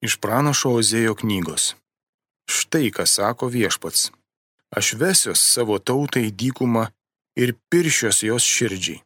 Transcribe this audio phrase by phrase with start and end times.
[0.00, 1.74] Iš pranašo Ozėjo knygos.
[2.48, 4.08] Štai ką sako viešpats.
[4.72, 6.86] Aš vesios savo tautai dykumą
[7.36, 9.02] ir piršios jos širdžiai.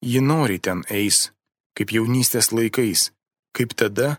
[0.00, 1.32] Ji nori ten eis,
[1.76, 3.10] kaip jaunystės laikais,
[3.52, 4.18] kaip tada,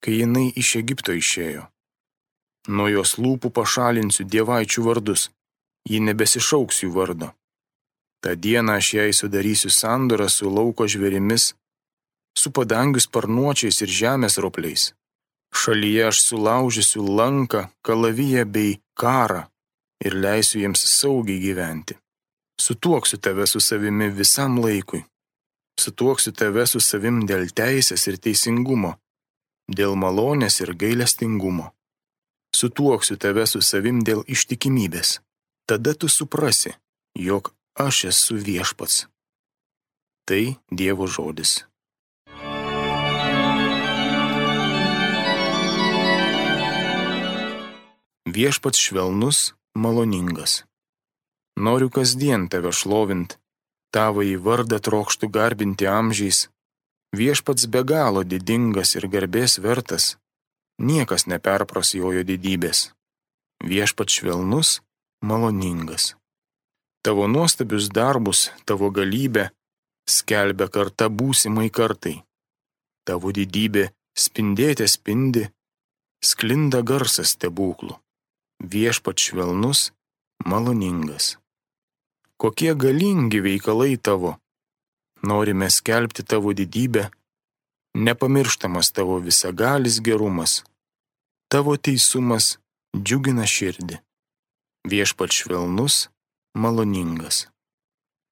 [0.00, 1.66] kai jinai iš Egipto išėjo.
[2.72, 5.28] Nuo jos lūpų pašalinsiu dievaičių vardus,
[5.86, 7.32] ji nebesišauks jų vardo.
[8.22, 11.52] Ta diena aš jai sudarysiu sandorą su lauko žvėrimis,
[12.38, 14.94] su padangių sparnuočiais ir žemės ropliais.
[15.56, 19.42] Šalyje aš sulaužysiu lanką, kalaviją bei karą
[20.04, 21.94] ir leisiu jiems saugiai gyventi.
[22.60, 25.04] Sutuoksiu tave su savimi visam laikui.
[25.80, 28.92] Sutuoksiu tave su savim dėl teisės ir teisingumo,
[29.78, 31.72] dėl malonės ir gailestingumo.
[32.56, 35.20] Sutuoksiu tave su savim dėl ištikimybės.
[35.68, 36.72] Tada tu suprasi,
[37.28, 37.52] jog
[37.86, 39.06] aš esu viešpats.
[40.26, 41.64] Tai Dievo žodis.
[48.26, 50.64] Viešpats švelnus, maloningas.
[51.54, 53.36] Noriu kasdien tave šlovint,
[53.94, 56.48] tavo į vardą trokštų garbinti amžiais.
[57.14, 60.16] Viešpats be galo didingas ir garbės vertas,
[60.82, 62.80] niekas neperpras jojo didybės.
[63.62, 64.70] Viešpats švelnus,
[65.22, 66.16] maloningas.
[67.06, 69.52] Tavo nuostabius darbus, tavo galybę
[70.10, 72.16] skelbia karta būsimai kartai.
[73.06, 73.86] Tavo didybė
[74.18, 75.44] spindėtė spindi,
[76.18, 78.00] sklinda garsas stebuklų
[78.60, 79.92] viešpat švelnus,
[80.44, 81.36] maloningas.
[82.36, 84.36] Kokie galingi veikalai tavo.
[85.22, 87.08] Norime skelbti tavo didybę,
[87.94, 90.64] nepamirštamas tavo visagalis gerumas.
[91.48, 92.58] Tavo teisumas
[92.96, 93.98] džiugina širdį.
[94.86, 96.08] Viešpat švelnus,
[96.54, 97.46] maloningas.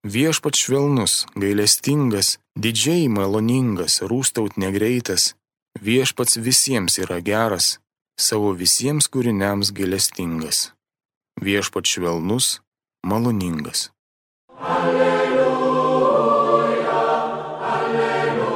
[0.05, 5.33] Viešpat švelnus, gailestingas, didžiai maloningas, rūstaut negreitas,
[5.81, 7.79] viešpats visiems yra geras,
[8.17, 10.73] savo visiems kūriniams gailestingas,
[11.43, 12.61] viešpat švelnus,
[13.07, 13.91] maloningas.
[14.55, 16.05] Alleluja,
[17.75, 18.55] alleluja,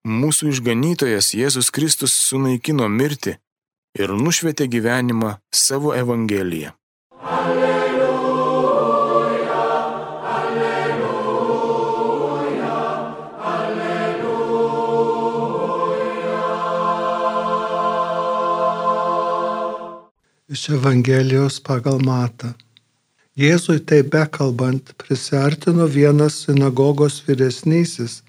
[0.05, 3.39] Mūsų išganytojas Jėzus Kristus sunaikino mirtį
[3.99, 6.71] ir nušvietė gyvenimą savo Evangeliją.
[20.55, 22.53] Iš Evangelijos pagal Matą.
[23.43, 28.21] Jėzui tai bekalbant, prisartino vienas sinagogos vyresnysis,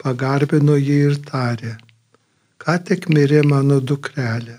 [0.00, 1.74] pagarbino jį ir tarė,
[2.64, 4.56] ką tik mirė mano dukrelė,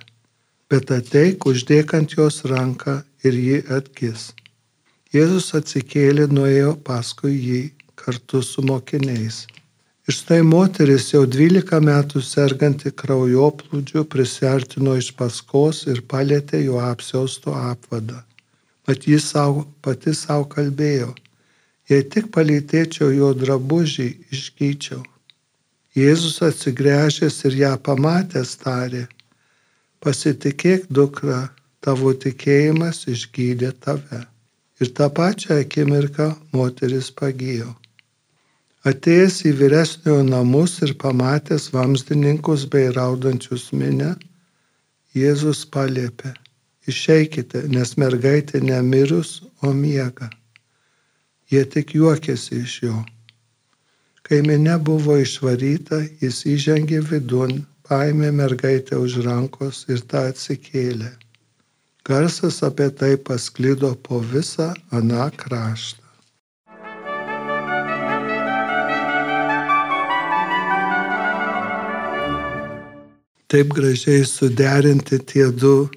[0.69, 4.27] bet ateik uždėk ant jos ranką ir ji atgis.
[5.15, 7.63] Jėzus atsikėlė, nuėjo paskui jį
[8.03, 9.47] kartu su mokiniais.
[10.09, 17.53] Ir štai moteris jau 12 metų serganti kraujoplūdžiu prisartino iš paskos ir palėtė jo apsiausto
[17.53, 18.17] apvadą.
[18.87, 21.11] Mat jis savo, pati savo kalbėjo,
[21.91, 25.03] jei tik palytėčiau jo drabužį, išgyčiau.
[25.93, 29.03] Jėzus atsigręžęs ir ją pamatęs tarė,
[30.01, 31.43] pasitikėk dukra,
[31.85, 34.23] tavo tikėjimas išgydė tave.
[34.81, 37.75] Ir tą pačią akimirką moteris pagijo.
[38.89, 44.15] Atėjęs į vyresniojo namus ir pamatęs vamsdininkus bei raudančius minę,
[45.13, 46.31] Jėzus paliepė,
[46.87, 50.29] išeikite, nes mergaitė nemirus, o miega.
[51.51, 52.97] Jie tik juokėsi iš jo.
[54.23, 61.11] Kai minė buvo išvaryta, jis įžengė vidun, paėmė mergaitę už rankos ir tą atsikėlė.
[62.07, 66.00] Garsas apie tai pasklido po visą aną kraštą.
[73.51, 75.89] Taip gražiai suderinti tie du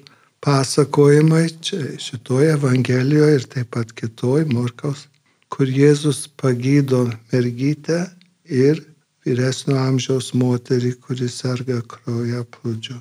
[0.43, 5.05] pasakojimai čia šitoje Evangelijoje ir taip pat kitoj Morkaus,
[5.47, 8.01] kur Jėzus pagydo mergytę
[8.43, 8.81] ir
[9.25, 12.99] vyresnio amžiaus moterį, kuris serga kraujo plūdžiu.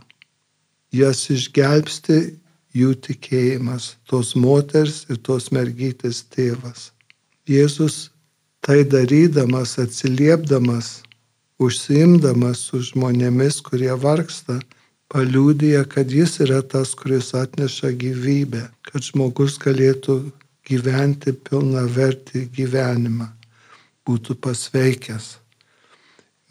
[0.95, 2.19] Jas išgelbsti
[2.79, 6.93] jų tikėjimas, tos moters ir tos mergytės tėvas.
[7.51, 8.09] Jėzus
[8.65, 11.01] tai darydamas, atsiliepdamas
[11.63, 14.59] užsiimdamas su žmonėmis, kurie vargsta,
[15.13, 20.19] paliūdija, kad jis yra tas, kuris atneša gyvybę, kad žmogus galėtų
[20.67, 23.29] gyventi pilna vertį gyvenimą,
[24.09, 25.35] būtų pasveikęs.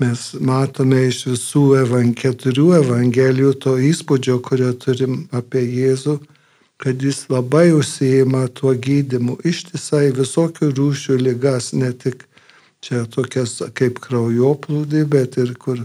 [0.01, 6.17] Mes matome iš visų evan, keturių evangelijų to įspūdžio, kurio turim apie Jėzų,
[6.81, 12.25] kad jis labai užsijima tuo gydimu, ištisai visokių rūšių lygas, ne tik
[12.83, 15.79] čia tokias kaip kraujoplūdį, bet ir kur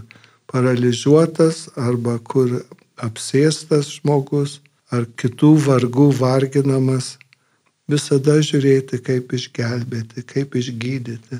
[0.51, 2.59] paralyžiuotas arba kur
[2.99, 4.59] apsėstas žmogus
[4.91, 7.13] ar kitų vargų varginamas,
[7.89, 11.39] visada žiūrėti, kaip išgelbėti, kaip išgydyti.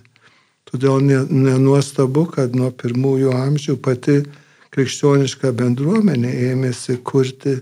[0.69, 4.19] Todėl nenuostabu, kad nuo pirmųjų amžių pati
[4.75, 7.57] krikščioniška bendruomenė ėmėsi kurti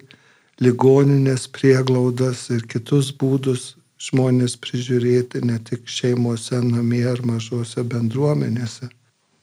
[0.63, 8.89] ligoninės prieglaudas ir kitus būdus žmonės prižiūrėti ne tik šeimose, namie ar mažose bendruomenėse.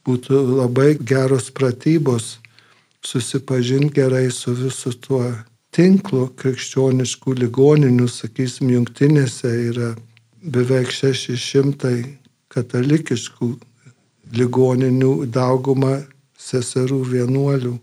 [0.05, 2.39] Būtų labai geros pratybos
[3.05, 5.25] susipažinti gerai su visu tuo
[5.75, 9.95] tinklu krikščioniškų ligoninių, sakysim, jungtinėse yra
[10.45, 11.95] beveik 600
[12.53, 13.51] katalikiškų
[14.39, 15.97] ligoninių daugumą
[16.39, 17.75] seserų vienuolių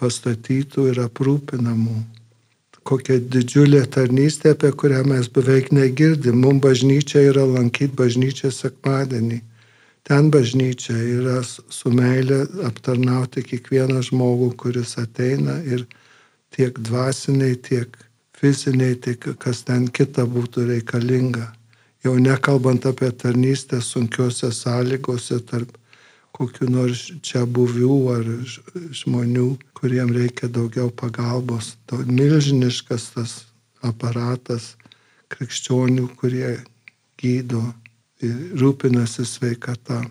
[0.00, 2.15] pastatytų ir aprūpinamų.
[2.86, 6.38] Kokia didžiulė tarnystė, apie kurią mes beveik negirdim.
[6.44, 9.40] Mums bažnyčia yra lankyti bažnyčią sekmadienį.
[10.06, 15.82] Ten bažnyčia yra su meilė aptarnauti kiekvieną žmogų, kuris ateina ir
[16.54, 17.98] tiek dvasiniai, tiek
[18.38, 21.50] fiziniai, tiek kas ten kita būtų reikalinga
[22.06, 25.70] jau nekalbant apie tarnystę sunkiose sąlygose tarp
[26.36, 28.26] kokiu nors čia buvių ar
[28.92, 29.48] žmonių,
[29.78, 31.74] kuriem reikia daugiau pagalbos.
[31.88, 33.34] To milžiniškas tas
[33.86, 34.74] aparatas
[35.32, 36.58] krikščionių, kurie
[37.20, 37.62] gydo
[38.24, 40.04] ir rūpinasi sveikata.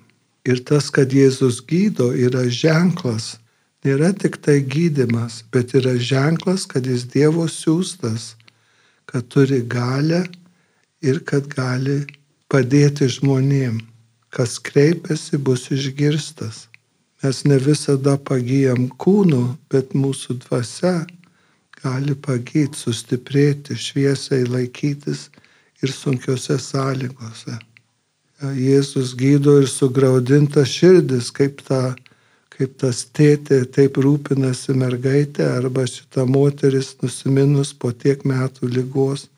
[0.46, 3.36] Ir tas, kad Jėzus gydo, yra ženklas.
[3.86, 8.34] Nėra tik tai gydimas, bet yra ženklas, kad jis Dievo siūstas,
[9.06, 10.24] kad turi galę
[11.06, 12.02] ir kad gali
[12.50, 13.82] padėti žmonėm.
[14.36, 16.66] Kas kreipiasi, bus išgirstas.
[17.24, 20.98] Mes ne visada pagyjam kūnu, bet mūsų dvasia
[21.80, 25.30] gali pagyti, sustiprėti, šviesiai laikytis
[25.84, 27.56] ir sunkiose sąlygose.
[28.60, 31.96] Jėzus gydo ir sugraudinta širdis, kaip, ta,
[32.52, 39.30] kaip tas tėtė taip rūpinasi mergaitė arba šita moteris nusiminus po tiek metų lygos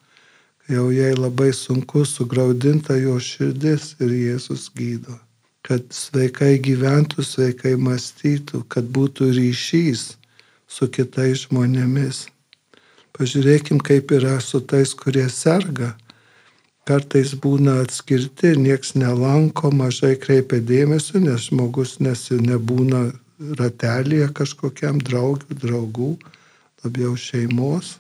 [0.68, 5.16] jau jai labai sunku sugraudinta jo širdis ir Jėzus gydo.
[5.64, 10.04] Kad sveikai gyventų, sveikai mąstytų, kad būtų ryšys
[10.68, 12.26] su kitais žmonėmis.
[13.16, 15.94] Pažiūrėkim, kaip yra su tais, kurie serga.
[16.88, 23.10] Kartais būna atskirti, nieks nelanko, mažai kreipia dėmesio, nes žmogus nesi, nebūna
[23.60, 26.12] ratelėje kažkokiam draugių, draugų,
[26.84, 27.98] labiau šeimos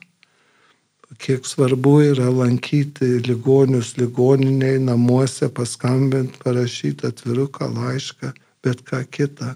[1.17, 8.33] kiek svarbu yra lankyti ligonius ligoniniai, namuose, paskambinti, parašyti atviruką, laišką,
[8.63, 9.53] bet ką kitą.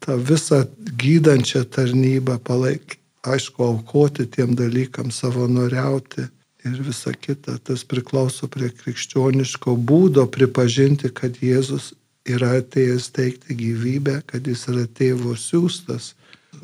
[0.00, 0.62] Ta visą
[1.02, 6.28] gydančią tarnybą palaikyti, aišku, aukoti tiem dalykam, savanoriauti
[6.64, 7.58] ir visa kita.
[7.58, 11.92] Tas priklauso prie krikščioniško būdo pripažinti, kad Jėzus
[12.26, 16.14] yra atėjęs teikti gyvybę, kad jis yra tėvo siūstas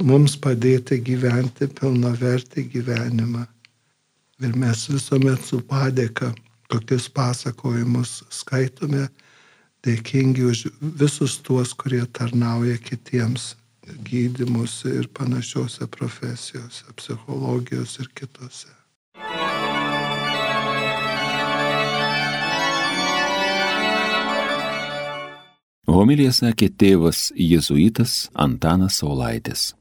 [0.01, 3.45] mums padėti gyventi pilnavertį gyvenimą.
[4.43, 6.33] Ir mes visuomet su padėka
[6.73, 9.05] tokius pasakojimus skaitome,
[9.87, 10.63] dėkingi už
[10.99, 13.53] visus tuos, kurie tarnauja kitiems
[14.03, 18.73] gydimus ir panašiose profesijose, psichologijos ir kitose.
[25.93, 29.73] Homilija sakė tėvas jėzuitas Antanas Saulaitis.